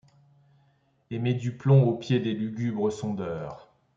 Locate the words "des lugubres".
2.19-2.89